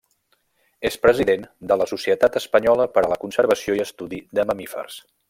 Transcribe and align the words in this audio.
És 0.89 0.97
president 1.03 1.43
de 1.71 1.77
la 1.83 1.87
Societat 1.93 2.39
Espanyola 2.43 2.89
per 2.97 3.05
a 3.07 3.15
la 3.15 3.21
Conservació 3.27 3.81
i 3.81 3.85
Estudi 3.89 4.23
de 4.41 4.47
Mamífers. 4.53 4.99